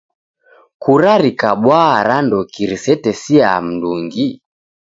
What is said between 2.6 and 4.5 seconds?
risetesiaa mndungi?